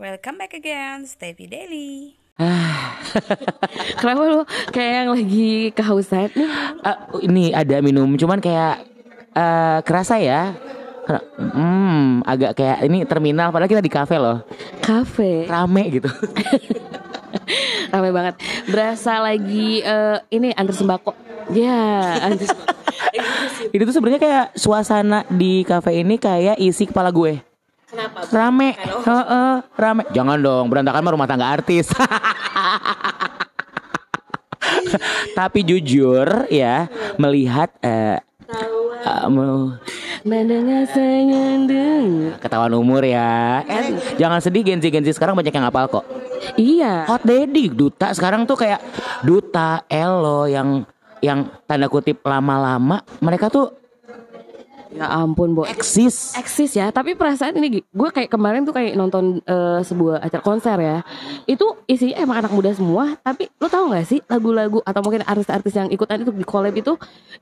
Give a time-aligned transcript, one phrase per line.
[0.00, 2.16] Welcome back again, Stevie Daily.
[4.00, 6.32] Kenapa lu kayak yang lagi kehausan?
[6.80, 8.80] Eh, ini ada minum, cuman kayak
[9.36, 10.56] eh, kerasa ya.
[11.36, 14.40] Hmm, agak kayak ini terminal padahal kita di kafe loh.
[14.80, 15.44] Kafe.
[15.44, 16.08] Rame gitu.
[17.92, 18.40] Rame banget.
[18.72, 21.12] Berasa lagi eh, ini antar sembako.
[21.52, 22.72] Ya, antar sembako.
[23.76, 27.49] Itu tuh sebenarnya kayak suasana di kafe ini kayak isi kepala gue.
[27.90, 28.22] Kenapa?
[28.30, 28.70] Rame.
[28.78, 30.02] Heeh, rame.
[30.10, 31.90] Jangan dong, berantakan mah rumah tangga artis.
[35.34, 36.86] Tapi jujur ya,
[37.16, 38.22] melihat eh
[39.00, 39.74] eh, mau-
[40.20, 42.36] Mendengar senyendeng.
[42.38, 43.64] ketahuan umur ya.
[43.64, 46.04] Eh, jangan sedih Genzi Genzi sekarang banyak yang hafal kok.
[46.54, 47.08] Iya.
[47.08, 48.84] Hot Daddy, duta sekarang tuh kayak
[49.22, 50.84] duta, elo yang
[51.20, 53.79] yang tanda kutip lama-lama mereka tuh
[54.90, 55.62] Ya ampun, Bo.
[55.62, 56.34] eksis.
[56.34, 60.76] eksis ya tapi perasaan ini gue kayak kemarin tuh kayak nonton eh, sebuah acara konser
[60.76, 60.98] ya
[61.46, 65.78] itu isinya emang anak muda semua tapi lo tau gak sih lagu-lagu atau mungkin artis-artis
[65.78, 66.98] yang ikutan itu di collab itu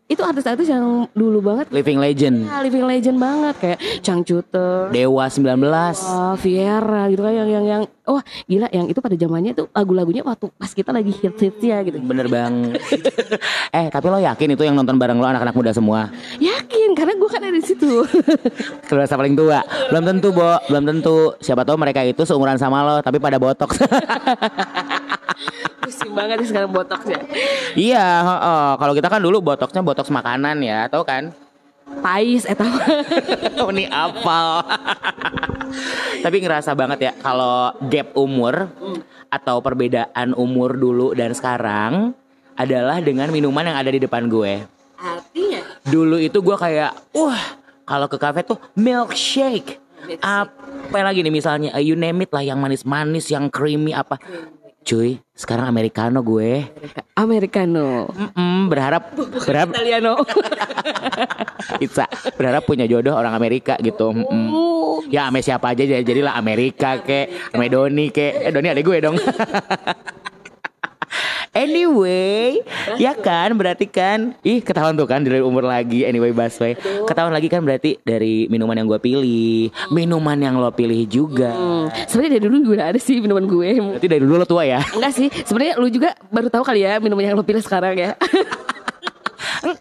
[0.07, 5.57] itu artis-artis yang dulu banget Living Legend, ya, living legend banget kayak Changcuter Dewa 19.
[5.59, 10.25] Wah, Viera gitu kan yang yang yang wah gila yang itu pada zamannya tuh lagu-lagunya
[10.25, 12.77] waktu pas kita lagi hits hitsnya gitu Bener bang.
[13.79, 16.09] eh tapi lo yakin itu yang nonton bareng lo anak-anak muda semua?
[16.41, 18.03] yakin karena gue kan ada di situ
[18.91, 19.63] Keluarga paling tua.
[19.95, 20.59] Belum tentu, Bo.
[20.67, 21.39] Belum tentu.
[21.39, 23.71] Siapa tahu mereka itu seumuran sama lo tapi pada botok.
[25.89, 27.17] pusing banget sih sekarang botoxnya
[27.73, 28.69] iya, heeh.
[28.77, 31.33] kalau kita kan dulu botoksnya botoks makanan ya, tau kan?
[32.05, 32.69] pais eta
[33.59, 34.61] Oh ini apal.
[36.21, 38.69] Tapi ngerasa banget ya kalau gap umur
[39.33, 42.13] atau perbedaan umur dulu dan sekarang
[42.55, 44.78] adalah dengan minuman yang ada di depan gue.
[44.99, 47.43] Artinya Dulu itu gue kayak, wah
[47.89, 49.81] kalau ke kafe tuh milkshake.
[50.21, 54.21] Apa lagi nih misalnya, eh, you name it lah yang manis-manis, yang creamy apa.
[54.85, 56.65] Cuy, sekarang americano gue.
[57.13, 59.13] Americano Mm-mm, berharap
[59.45, 60.17] berharap Italiano
[61.83, 62.09] pizza,
[62.41, 64.17] berharap punya jodoh orang Amerika gitu.
[64.17, 64.49] Mm-mm.
[64.49, 68.49] Oh, Ya ame siapa aja jadi jadilah Amerika kek, ame Doni kek.
[68.49, 69.17] Eh Doni ada gue dong.
[71.65, 72.61] anyway,
[73.01, 76.77] ya kan berarti kan ih ketahuan tuh kan dari umur lagi anyway Baswe.
[77.07, 81.53] Ketahuan lagi kan berarti dari minuman yang gue pilih, minuman yang lo pilih juga.
[81.53, 83.69] Hmm, sebenarnya dari dulu juga ada sih minuman gue.
[83.99, 84.81] Berarti dari dulu lo tua ya.
[84.95, 88.13] Enggak sih, sebenarnya lu juga baru tahu kali ya minuman yang lu pilih sekarang ya.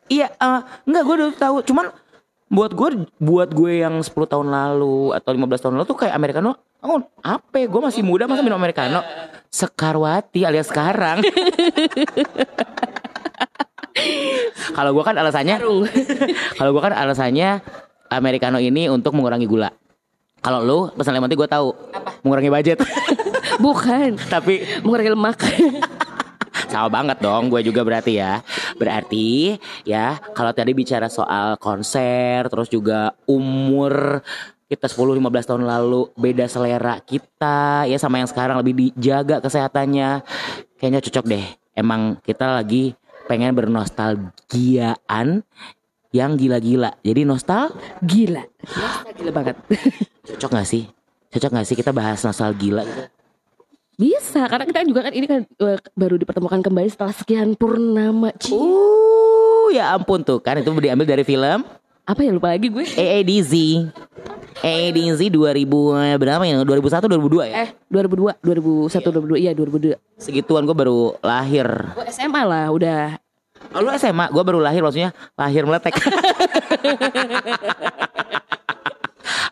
[0.08, 1.56] Iya, eh, enggak gue udah tahu.
[1.62, 1.92] Cuman
[2.48, 6.56] buat gue buat gue yang 10 tahun lalu atau 15 tahun lalu tuh kayak americano
[6.80, 9.04] oh apa gue masih muda masa minum americano
[9.52, 11.24] sekarwati alias sekarang.
[14.78, 15.58] Kalau gue kan alasannya
[16.58, 17.62] kalau gue kan alasannya
[18.14, 19.74] americano ini untuk mengurangi gula.
[20.38, 21.74] Kalau lu pesan lemon tea gue tahu.
[22.22, 22.78] Mengurangi budget.
[23.64, 25.40] Bukan, tapi mengurangi lemak.
[26.68, 28.46] sama banget dong gue juga berarti ya.
[28.78, 34.22] Berarti ya kalau tadi bicara soal konser Terus juga umur
[34.68, 40.22] kita 10-15 tahun lalu beda selera kita ya sama yang sekarang lebih dijaga kesehatannya
[40.76, 42.92] kayaknya cocok deh emang kita lagi
[43.32, 45.44] pengen bernostalgiaan
[46.16, 48.44] yang gila-gila jadi nostal Gila.
[49.16, 49.56] Gila banget.
[50.36, 50.84] cocok gak sih
[51.32, 53.04] cocok gak sih kita bahas nostalgia gitu
[53.98, 58.30] Bisa, karena kita juga kan ini kan eh, baru dipertemukan kembali setelah sekian purnama.
[58.38, 58.54] Ci.
[58.54, 61.66] uh ya ampun tuh kan itu diambil dari film
[62.08, 62.88] Apa ya lupa lagi gue?
[62.88, 63.52] AADZ
[64.64, 65.68] AADZ 2000
[66.16, 66.64] berapa ya?
[66.64, 67.68] 2001 2002 ya?
[67.68, 69.52] Eh, 2002, 2001, 2002, iya.
[69.52, 70.00] 2002.
[70.16, 71.68] segituan gue baru lahir.
[71.68, 73.20] Gue SMA lah, udah.
[73.76, 76.00] oh, lu SMA gue baru lahir maksudnya lahir meletek.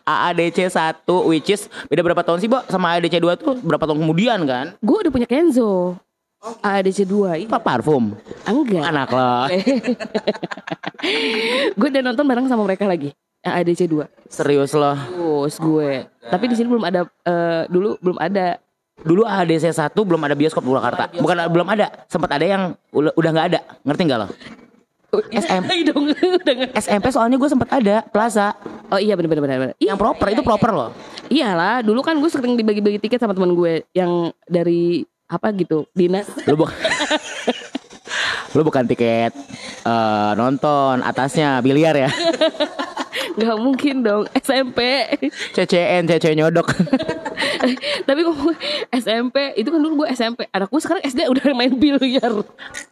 [0.08, 2.64] AADC 1 which is beda berapa tahun sih Bo?
[2.72, 4.72] Sama AADC 2 tuh berapa tahun kemudian kan?
[4.80, 6.00] Gue udah punya Kenzo.
[6.58, 8.82] ADC 2 apa parfum Enggak.
[8.84, 9.32] anak lo
[11.72, 13.12] gue udah nonton bareng sama mereka lagi.
[13.40, 14.26] ADC 2.
[14.26, 15.90] serius lo Terus gue.
[16.20, 18.58] Tapi di sini belum ada eh, dulu belum ada.
[18.96, 23.12] dulu AADC 1 belum ada bioskop di Purwakarta bukan belum ada sempat ada yang udah
[23.12, 24.28] udah nggak ada ngerti nggak lo
[25.30, 25.62] SM.
[25.68, 25.92] Iya
[26.56, 28.56] nggak- SMP soalnya gue sempat ada Plaza
[28.88, 29.58] oh iya benar benar benar.
[29.60, 29.74] benar.
[29.76, 30.90] yang proper itu proper loh
[31.26, 34.08] Iyalah, dulu kan gue sering dibagi-bagi tiket sama teman gue yang
[34.44, 36.26] dari apa gitu dinas.
[36.46, 36.74] lu bukan
[38.54, 39.34] lu bukan tiket
[39.84, 42.10] eh, nonton atasnya biliar ya
[43.36, 44.80] Gak mungkin dong SMP.
[45.52, 46.72] CCM cece nyodok
[48.08, 48.56] Tapi ngomong
[48.92, 50.46] SMP itu kan dulu gue SMP.
[50.50, 52.32] Anak gue sekarang SD udah main biliar.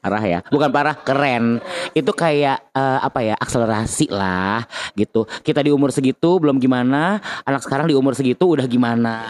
[0.01, 1.61] Parah ya, bukan parah, keren.
[1.93, 4.65] Itu kayak eh, apa ya, akselerasi lah
[4.95, 5.27] gitu.
[5.43, 9.27] Kita di umur segitu belum gimana, anak sekarang di umur segitu udah gimana.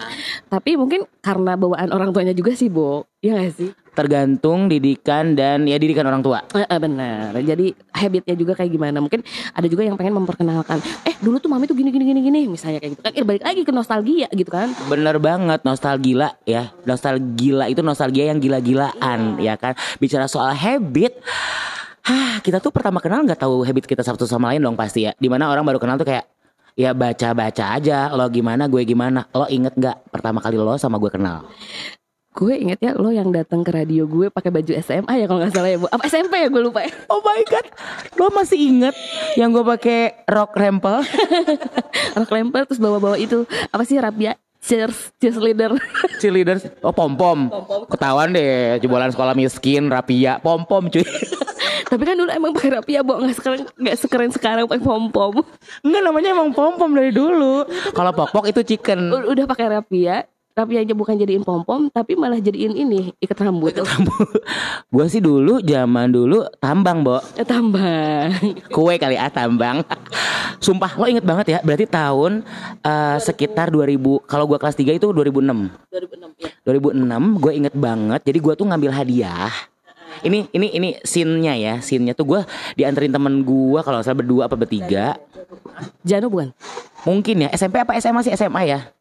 [0.48, 3.08] Tapi mungkin karena bawaan orang tuanya juga sih, Bo.
[3.24, 3.70] Iya gak sih?
[3.96, 6.44] Tergantung didikan dan ya didikan orang tua.
[6.52, 7.32] Eh, benar.
[7.40, 9.00] Jadi habitnya juga kayak gimana?
[9.00, 9.24] Mungkin
[9.56, 10.84] ada juga yang pengen memperkenalkan.
[11.08, 12.40] Eh dulu tuh mami tuh gini gini gini gini.
[12.52, 13.12] Misalnya kayak gitu kan.
[13.16, 14.76] Eh, balik lagi ke nostalgia gitu kan.
[14.92, 16.70] Bener banget nostalgia ya.
[16.86, 19.74] Nostalgia itu nostalgia yang gila-gilaan ya kan.
[19.98, 21.18] Bicara soal habit
[22.04, 25.16] Hah, kita tuh pertama kenal nggak tahu habit kita satu sama lain dong pasti ya.
[25.16, 26.28] Di mana orang baru kenal tuh kayak
[26.74, 29.30] Ya baca-baca aja Lo gimana gue gimana.
[29.30, 31.46] Lo inget nggak pertama kali lo sama gue kenal?
[32.34, 35.54] Gue inget ya lo yang datang ke radio gue pakai baju SMA ya kalau nggak
[35.54, 35.86] salah ya, Bu.
[35.86, 36.90] Apa SMP ya gue lupa ya.
[37.06, 37.66] Oh my god
[38.18, 38.94] Lo masih inget
[39.38, 40.98] Yang gue pakai rok rempel?
[42.18, 43.46] Rok lempar terus bawa-bawa itu.
[43.70, 44.38] Apa sih Rabia?
[44.64, 45.76] Cheers, cheers leader.
[46.24, 47.52] Cheerleaders Oh pom-pom
[47.92, 51.04] Ketahuan deh Jebolan sekolah miskin Rapia Pom-pom cuy
[51.92, 53.22] Tapi kan dulu emang pakai Rabia, Bu.
[53.22, 55.46] Nggak sekarang nggak sekeren sekarang pakai pom pom.
[55.84, 60.26] Enggak namanya emang pom-pom dari dulu Kalau pok-pok itu chicken Udah pakai Rabia.
[60.54, 63.74] Rabia aja bukan jadiin pom pom, tapi malah jadiin ini ikat rambut.
[64.94, 67.18] gue sih dulu zaman dulu tambang, Bo.
[67.34, 68.30] Eh, Tambah.
[68.70, 69.82] Kue kali ah tambang.
[70.64, 71.58] Sumpah lo inget banget ya.
[71.58, 72.46] Berarti tahun
[72.86, 73.98] eh, sekitar 2000
[74.30, 75.42] kalau gua kelas 3 itu 2006.
[75.90, 76.50] 2006 ya.
[76.62, 78.20] 2006 gue inget banget.
[78.22, 79.50] Jadi gua tuh ngambil hadiah.
[80.22, 81.74] Ini ini ini scene-nya ya.
[81.82, 82.40] Scene-nya tuh gua
[82.78, 85.18] dianterin temen gua kalau salah berdua apa bertiga.
[86.06, 86.54] Jano bukan?
[87.02, 88.94] Mungkin ya SMP apa SMA sih SMA ya?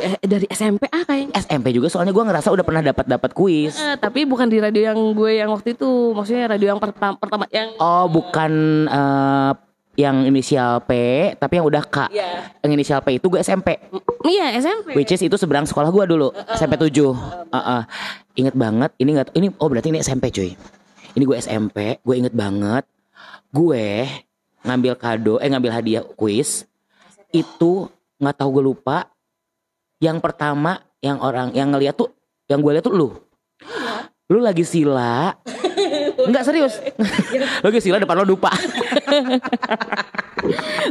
[0.00, 1.34] Eh, dari SMP ah kayaknya.
[1.38, 3.76] SMP juga soalnya gua ngerasa udah pernah dapat dapat kuis.
[3.76, 7.44] Eh, tapi bukan di radio yang gue yang waktu itu, maksudnya radio yang pertama, pertama
[7.52, 8.52] yang Oh, bukan
[8.88, 9.52] eh,
[9.94, 10.90] yang inisial P,
[11.38, 12.10] tapi yang udah K.
[12.10, 12.50] Iya.
[12.66, 13.78] Yang inisial P itu gue SMP.
[14.24, 14.96] Iya SMP.
[14.96, 17.12] Which is itu seberang sekolah gua dulu SMP 7
[17.52, 17.82] Heeh.
[18.34, 20.56] Ingat banget Ini nggak ini oh berarti ini SMP cuy
[21.14, 22.82] Ini gue SMP Gue inget banget
[23.54, 24.08] Gue
[24.66, 26.66] ngambil kado Eh ngambil hadiah kuis
[27.30, 29.06] Itu nggak tahu gue lupa
[30.04, 32.12] Yang pertama Yang orang Yang ngeliat tuh
[32.52, 33.08] Yang gue lihat tuh lu
[34.28, 35.32] Lu lagi sila
[36.28, 36.76] Enggak serius
[37.64, 38.52] Lu lagi sila depan lo dupa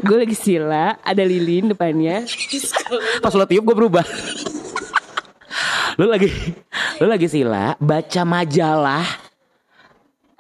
[0.08, 2.26] gue lagi sila, ada lilin depannya.
[3.22, 4.02] Pas lo tiup gue berubah
[6.02, 6.34] Lu lagi
[6.98, 9.06] Lu lagi sila Baca majalah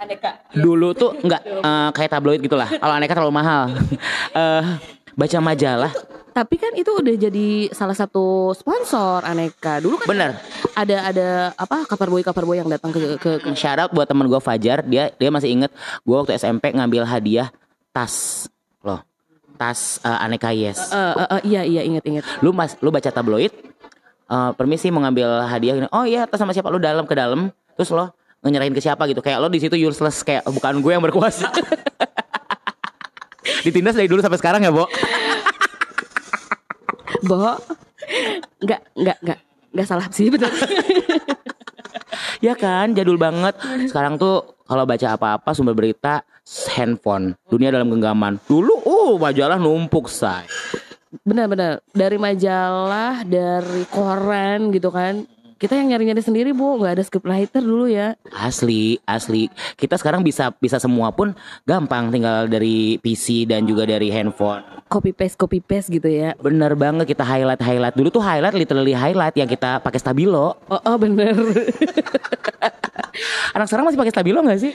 [0.03, 0.31] Aneka.
[0.51, 2.67] dulu tuh nggak eh, kayak tabloid gitulah.
[2.67, 3.71] Kalau aneka terlalu mahal.
[4.33, 4.63] Eh
[5.13, 5.93] baca majalah,
[6.33, 9.77] Tapi kan itu udah jadi salah satu sponsor Aneka.
[9.77, 10.31] Dulu kan bener.
[10.73, 14.09] ada ada apa kabar boy kabar boy yang datang ke ke, ke Shout out buat
[14.09, 15.69] temen gue Fajar, dia dia masih inget
[16.01, 17.53] gue waktu SMP ngambil hadiah
[17.93, 18.49] tas
[18.81, 19.05] loh,
[19.61, 20.89] tas eh, aneka yes.
[20.89, 22.25] Eh, eh, eh, iya iya inget inget.
[22.41, 23.53] Lu mas, lu baca tabloid,
[24.25, 25.87] eh, permisi mau ngambil hadiah gini.
[25.93, 26.73] Oh iya, tas sama siapa?
[26.73, 28.09] Lu dalam ke dalam, terus lo
[28.41, 29.21] nyerahin ke siapa gitu.
[29.21, 31.45] Kayak lo di situ useless kayak bukan gue yang berkuasa.
[33.63, 34.89] Ditindas dari dulu sampai sekarang ya, Bo.
[37.23, 37.55] Bo,
[38.59, 39.39] nggak nggak nggak
[39.73, 40.51] nggak salah sih betul.
[42.43, 43.55] Ya kan, jadul banget.
[43.87, 46.27] Sekarang tuh kalau baca apa-apa sumber berita
[46.75, 48.35] handphone, dunia dalam genggaman.
[48.43, 50.43] Dulu, uh, majalah numpuk say.
[51.23, 55.23] Benar-benar dari majalah, dari koran gitu kan.
[55.57, 58.17] Kita yang nyari-nyari sendiri bu, nggak ada scriptwriter dulu ya.
[58.33, 59.49] Asli, asli.
[59.77, 61.33] Kita sekarang bisa bisa semua pun
[61.63, 64.63] gampang tinggal dari PC dan juga dari handphone.
[64.89, 66.33] Copy paste copy paste gitu ya.
[66.37, 67.95] Bener banget kita highlight highlight.
[67.97, 70.57] Dulu tuh highlight literally highlight yang kita pakai stabilo.
[70.69, 71.33] Oh, oh bener.
[73.55, 74.73] Anak sekarang masih pakai stabilo nggak sih?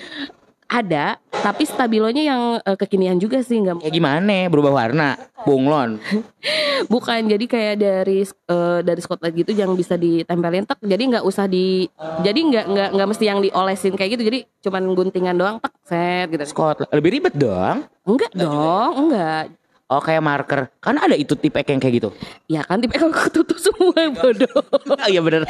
[0.68, 4.52] Ada, tapi stabilonya yang eh, kekinian juga sih nggak Ya gimana?
[4.52, 5.96] Berubah warna, bunglon.
[6.92, 11.50] bukan jadi kayak dari eh, dari Scotland gitu yang bisa ditempelin tek jadi nggak usah
[11.50, 11.90] di
[12.22, 16.30] jadi nggak nggak nggak mesti yang diolesin kayak gitu jadi cuman guntingan doang tek set
[16.30, 17.82] gitu Scott lebih ribet dong.
[18.06, 19.50] enggak dong enggak
[19.88, 20.68] Oh kayak marker.
[20.84, 22.12] Kan ada itu tipe yang kayak gitu.
[22.44, 25.48] ya kan tipe kalau ketutup semua bodoh Oh iya bener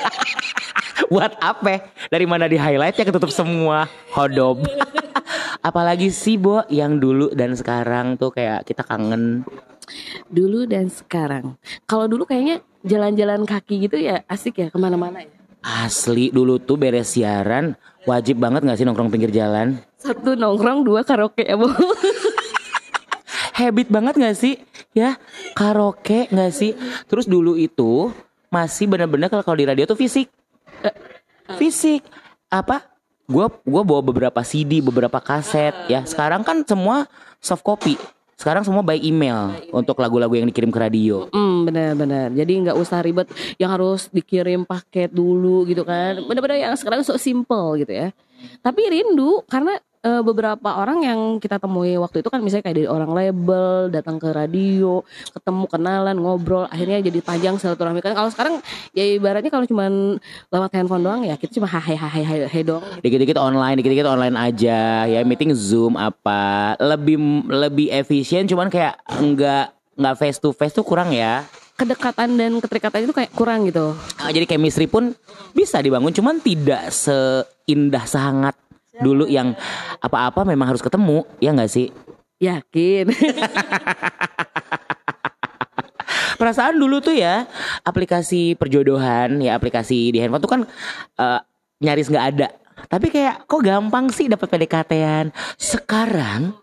[1.10, 1.90] Buat apa?
[2.06, 4.62] Dari mana di highlightnya ketutup semua Hodob
[5.58, 9.42] Apalagi sih Bo Yang dulu dan sekarang tuh kayak kita kangen.
[10.28, 11.56] Dulu dan sekarang.
[11.88, 15.32] Kalau dulu kayaknya jalan-jalan kaki gitu ya asik ya ke mana-mana ya?
[15.58, 17.74] Asli dulu tuh beres siaran
[18.06, 19.82] Wajib banget gak sih nongkrong pinggir jalan?
[19.98, 21.66] Satu nongkrong dua karaoke ya bu
[23.58, 24.54] Habit banget gak sih?
[24.94, 25.18] Ya
[25.58, 26.78] karaoke gak sih?
[27.10, 28.14] Terus dulu itu
[28.48, 30.32] Masih bener-bener kalau di radio tuh fisik.
[30.80, 30.94] Eh,
[31.60, 32.00] Fisik.
[32.48, 32.87] Apa?
[33.28, 36.00] Gua gua bawa beberapa CD, beberapa kaset ya.
[36.08, 37.04] Sekarang kan semua
[37.44, 38.00] soft copy.
[38.38, 41.26] sekarang semua by email untuk lagu-lagu yang dikirim ke radio.
[41.34, 42.30] Hmm benar-benar.
[42.30, 43.26] Jadi nggak usah ribet
[43.58, 46.22] yang harus dikirim paket dulu gitu kan.
[46.22, 48.14] Benar-benar yang sekarang so simple gitu ya.
[48.62, 52.88] Tapi rindu karena eh, beberapa orang yang kita temui waktu itu kan misalnya kayak dari
[52.90, 55.02] orang label datang ke radio,
[55.34, 58.14] ketemu kenalan, ngobrol, akhirnya jadi panjang silaturahmi kan.
[58.14, 58.54] Kalau sekarang
[58.94, 60.18] ya ibaratnya kalau cuman
[60.50, 62.84] lewat handphone doang ya kita cuma hai hai hai hai hai doang.
[63.02, 66.74] Dikit-dikit online, dikit-dikit online aja ya meeting Zoom apa.
[66.78, 71.42] Lebih lebih efisien cuman kayak enggak nggak face to face tuh kurang ya.
[71.78, 73.94] Kedekatan dan keterikatan itu kayak kurang gitu.
[74.18, 75.14] Ah, jadi chemistry pun
[75.54, 78.58] bisa dibangun cuman tidak seindah sehangat
[79.00, 79.54] dulu yang
[80.02, 81.88] apa-apa memang harus ketemu ya nggak sih?
[82.38, 83.10] Yakin.
[86.38, 87.50] perasaan dulu tuh ya
[87.82, 90.60] aplikasi perjodohan ya aplikasi di handphone tuh kan
[91.18, 91.40] eh,
[91.82, 92.48] nyaris nggak ada.
[92.86, 96.54] Tapi kayak kok gampang sih dapat PDKT-an sekarang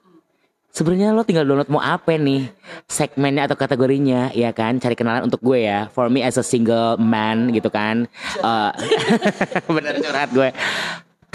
[0.72, 2.52] sebenarnya lo tinggal download mau apa nih?
[2.88, 4.80] Segmennya atau kategorinya ya kan?
[4.80, 5.92] Cari kenalan untuk gue ya.
[5.92, 8.08] For me as a single man gitu kan.
[8.40, 8.72] Eh,
[9.76, 10.50] bener curhat gue.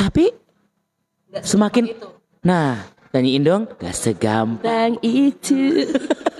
[0.00, 0.32] Tapi
[1.38, 1.94] semakin
[2.42, 2.82] nah
[3.14, 5.86] nyanyiin dong gak segampang itu.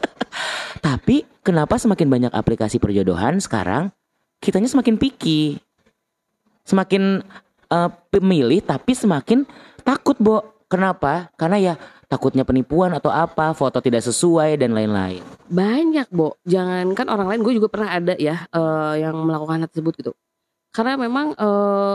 [0.86, 3.90] Tapi kenapa semakin banyak aplikasi perjodohan sekarang
[4.40, 5.60] kitanya semakin picky.
[6.64, 7.20] Semakin
[7.68, 9.44] eh, pemilih tapi semakin
[9.84, 10.64] takut, Bo.
[10.70, 11.34] Kenapa?
[11.34, 11.74] Karena ya
[12.06, 15.20] takutnya penipuan atau apa, foto tidak sesuai dan lain-lain.
[15.50, 16.38] Banyak, Bo.
[16.46, 20.12] Jangankan orang lain, gue juga pernah ada ya eh, yang melakukan hal tersebut gitu.
[20.70, 21.94] Karena memang eh,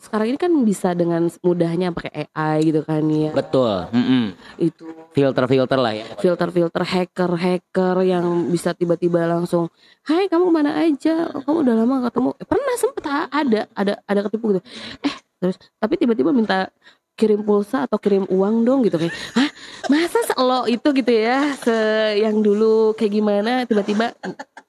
[0.00, 3.30] sekarang ini kan bisa dengan mudahnya pakai AI gitu kan ya.
[3.36, 3.86] Betul.
[3.92, 4.24] mm-mm.
[4.56, 6.06] Itu Filter-filter lah ya.
[6.16, 9.68] filter-filter hacker-hacker yang bisa tiba-tiba langsung,
[10.08, 11.28] "Hai, kamu ke mana aja?
[11.28, 14.62] Kamu udah lama gak ketemu." Eh, pernah sempet ada ada ada ketipu gitu.
[15.04, 16.72] Eh, terus tapi tiba-tiba minta
[17.20, 19.50] kirim pulsa atau kirim uang dong gitu kayak hah
[19.92, 21.76] masa lo itu gitu ya se
[22.16, 24.16] yang dulu kayak gimana tiba-tiba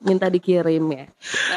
[0.01, 1.05] minta dikirim ya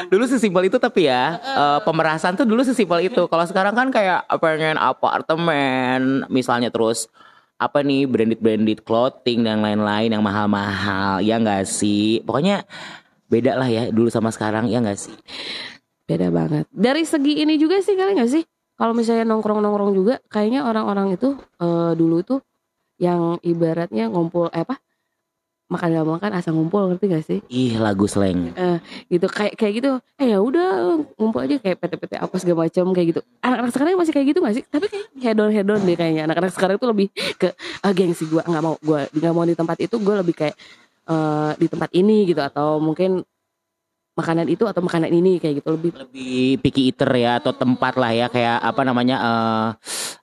[0.07, 3.25] Dulu sesimpel itu tapi ya eh, pemerasan tuh dulu sesimpel itu.
[3.25, 7.09] Kalau sekarang kan kayak pengen apartemen misalnya terus
[7.57, 12.21] apa nih branded branded clothing dan lain-lain yang mahal-mahal ya nggak sih?
[12.21, 12.63] Pokoknya
[13.25, 15.15] beda lah ya dulu sama sekarang ya nggak sih?
[16.05, 18.43] beda banget dari segi ini juga sih kali nggak sih
[18.77, 22.39] kalau misalnya nongkrong-nongkrong juga kayaknya orang-orang itu eh, dulu tuh
[23.01, 24.79] yang ibaratnya ngumpul eh apa
[25.65, 27.39] makan gak makan asal ngumpul ngerti gak sih?
[27.49, 28.53] Ih lagu slang.
[29.09, 29.91] gitu kayak kayak gitu.
[30.21, 33.21] Eh ya udah ngumpul aja kayak PT-PT apa segala macam kayak gitu.
[33.41, 34.63] Anak-anak sekarang masih kayak gitu gak sih?
[34.69, 36.29] Tapi kayak hedon hedon deh kayaknya.
[36.29, 37.09] Anak-anak sekarang tuh lebih
[37.41, 37.49] ke
[37.81, 40.55] ah, gengsi gue nggak mau gue nggak mau di tempat itu gue lebih kayak
[41.09, 42.41] eh, di tempat ini gitu.
[42.45, 43.25] Atau mungkin
[44.15, 45.73] makanan itu atau makanan ini kayak gitu.
[45.73, 48.29] Lebih Lebih picky eater ya atau tempat lah ya.
[48.29, 49.69] Kayak apa namanya eh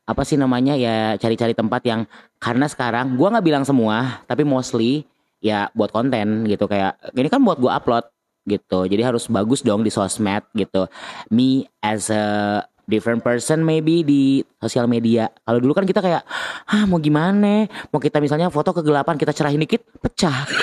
[0.03, 2.07] apa sih namanya ya cari-cari tempat yang
[2.43, 5.07] karena sekarang gua nggak bilang semua tapi mostly
[5.43, 8.07] ya buat konten gitu kayak ini kan buat gua upload
[8.47, 8.87] gitu.
[8.87, 10.87] Jadi harus bagus dong di sosmed gitu.
[11.31, 15.31] Me as a different person maybe di sosial media.
[15.47, 16.23] Kalau dulu kan kita kayak
[16.67, 17.67] ah mau gimana?
[17.91, 20.47] Mau kita misalnya foto kegelapan kita cerahin dikit pecah.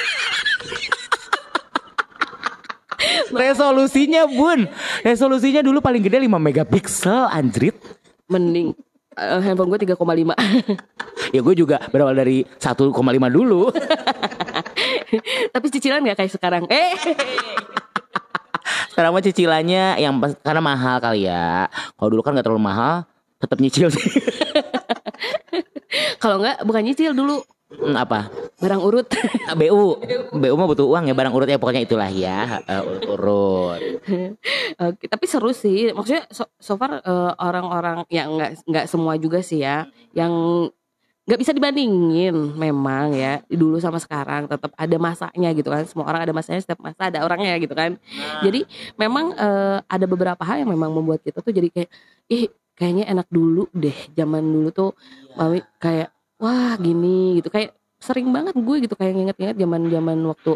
[3.29, 4.65] Resolusinya bun.
[5.05, 7.77] Resolusinya dulu paling gede 5 megapiksel anjrit.
[8.25, 8.73] Mending
[9.15, 9.97] eh, handphone gue 3,5
[11.29, 12.93] ya gue juga berawal dari 1,5
[13.31, 13.69] dulu.
[15.53, 16.63] Tapi cicilan gak kayak sekarang?
[16.69, 16.93] Eh.
[18.93, 21.71] Sekarang mah cicilannya yang karena mahal kali ya.
[21.95, 23.07] Kalau dulu kan gak terlalu mahal
[23.39, 24.19] tetap nyicil sih.
[26.19, 27.39] Kalau nggak bukan nyicil dulu.
[27.69, 28.33] Hmm, apa?
[28.57, 29.05] Barang urut.
[29.45, 30.01] Ah, BU
[30.33, 32.59] BU mah butuh uang ya barang urut ya pokoknya itulah ya.
[32.65, 33.81] Eh, urut-urut
[34.89, 35.93] Oke, tapi seru sih.
[35.93, 39.85] Maksudnya so, so far eh, orang-orang yang nggak nggak semua juga sih ya,
[40.17, 40.33] yang
[41.29, 43.37] nggak bisa dibandingin memang ya.
[43.45, 45.85] Dulu sama sekarang tetap ada masanya gitu kan.
[45.85, 48.01] Semua orang ada masanya setiap masa ada orangnya gitu kan.
[48.41, 48.65] Jadi
[48.97, 51.89] memang eh, ada beberapa hal yang memang membuat kita tuh jadi kayak
[52.33, 54.91] ih kayaknya enak dulu deh zaman dulu tuh.
[55.37, 56.09] Mami kayak
[56.41, 57.53] wah gini gitu.
[57.53, 60.53] Kayak sering banget gue gitu kayak nginget-nginget zaman zaman waktu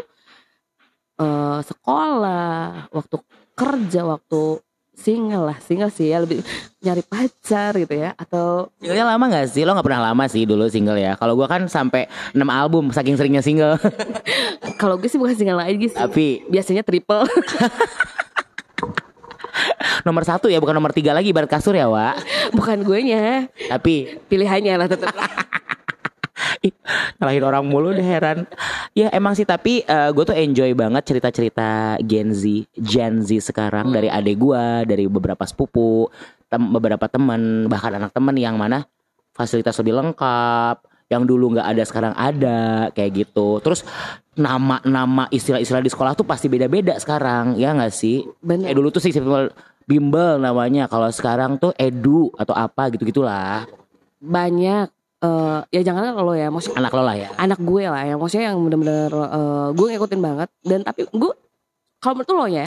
[1.22, 3.16] eh, sekolah waktu
[3.54, 4.58] kerja waktu
[4.94, 6.40] single lah single sih ya lebih
[6.80, 9.66] nyari pacar gitu ya atau Singlenya lama gak sih?
[9.66, 11.18] Lo gak pernah lama sih dulu single ya.
[11.18, 13.76] Kalau gua kan sampai 6 album saking seringnya single.
[14.80, 15.98] Kalau gue sih bukan single lagi sih.
[15.98, 17.28] Tapi biasanya triple.
[20.04, 22.20] Nomor satu ya bukan nomor tiga lagi ibarat kasur ya Wak.
[22.52, 25.14] Bukan gue nya Tapi pilihannya lah tetap
[27.20, 28.48] ngalahin orang mulu deh heran.
[28.94, 33.90] Ya emang sih tapi gue tuh enjoy banget cerita-cerita Gen Z, Gen Z sekarang.
[33.90, 36.06] Dari adek gue, dari beberapa sepupu,
[36.46, 38.86] tem- beberapa teman, bahkan anak teman yang mana
[39.34, 40.78] fasilitas lebih lengkap,
[41.10, 43.58] yang dulu nggak ada sekarang ada kayak gitu.
[43.66, 43.82] Terus
[44.38, 48.22] nama-nama istilah-istilah di sekolah tuh pasti beda-beda sekarang ya nggak sih?
[48.38, 48.70] Bener.
[48.70, 49.10] eh dulu tuh sih
[49.90, 50.86] bimbel namanya.
[50.86, 53.66] Kalau sekarang tuh edu atau apa gitu gitulah
[54.22, 54.86] banyak
[55.24, 57.28] eh ya jangan kalau ya maksudnya anak lo lah ya.
[57.40, 60.48] anak gue lah yang maksudnya yang bener-bener eh, gue ngikutin banget.
[60.60, 61.32] Dan tapi gue
[62.04, 62.66] kalau menurut lo ya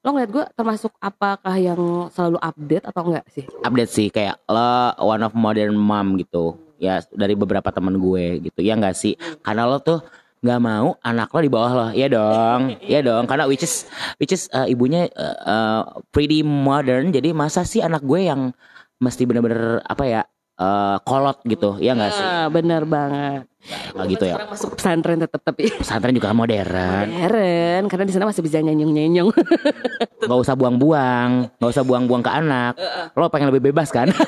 [0.00, 3.44] lo ngeliat gue termasuk apakah yang selalu update atau enggak sih?
[3.60, 6.56] Update sih kayak lo one of modern mom gitu.
[6.80, 8.64] Ya dari beberapa temen gue gitu.
[8.64, 9.12] Ya nggak sih?
[9.44, 10.00] Karena lo tuh
[10.40, 11.86] nggak mau anak lo di bawah lo.
[11.92, 12.80] Ya dong.
[12.80, 13.28] Ya dong.
[13.28, 13.84] Karena which is
[14.16, 17.12] which is uh, ibunya uh, uh, pretty modern.
[17.12, 18.56] Jadi masa sih anak gue yang
[18.98, 20.22] mesti bener-bener apa ya
[20.58, 22.24] uh, kolot gitu ya nggak sih?
[22.26, 23.46] Ah, bener banget.
[23.94, 24.36] Nggak gitu ya.
[24.50, 27.06] Masuk pesantren tetap tapi pesantren juga modern.
[27.08, 29.30] Modern, karena di sana masih bisa nyenyong-nyenyong.
[30.26, 32.74] nggak usah buang-buang nggak usah buang-buang ke anak.
[33.14, 34.10] Lo pengen lebih bebas kan?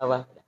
[0.00, 0.39] Apa